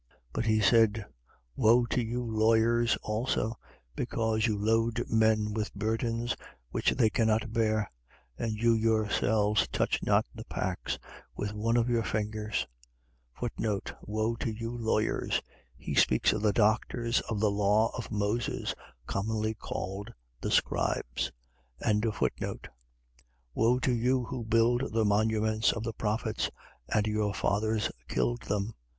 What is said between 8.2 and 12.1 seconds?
and you yourselves touch not the packs with one of your